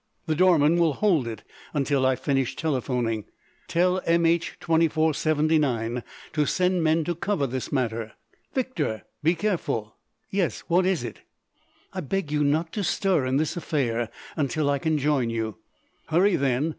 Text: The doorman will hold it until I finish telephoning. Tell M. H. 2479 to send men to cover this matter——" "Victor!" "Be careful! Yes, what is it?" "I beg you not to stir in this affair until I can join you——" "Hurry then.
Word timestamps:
The 0.25 0.33
doorman 0.33 0.77
will 0.79 0.93
hold 0.93 1.27
it 1.27 1.43
until 1.75 2.07
I 2.07 2.15
finish 2.15 2.55
telephoning. 2.55 3.25
Tell 3.67 4.01
M. 4.07 4.25
H. 4.25 4.57
2479 4.59 6.01
to 6.33 6.45
send 6.47 6.83
men 6.83 7.03
to 7.03 7.13
cover 7.13 7.45
this 7.45 7.71
matter——" 7.71 8.13
"Victor!" 8.51 9.03
"Be 9.21 9.35
careful! 9.35 9.95
Yes, 10.31 10.61
what 10.61 10.87
is 10.87 11.03
it?" 11.03 11.19
"I 11.93 11.99
beg 12.01 12.31
you 12.31 12.43
not 12.43 12.73
to 12.73 12.83
stir 12.83 13.27
in 13.27 13.37
this 13.37 13.55
affair 13.55 14.09
until 14.35 14.71
I 14.71 14.79
can 14.79 14.97
join 14.97 15.29
you——" 15.29 15.57
"Hurry 16.07 16.35
then. 16.35 16.69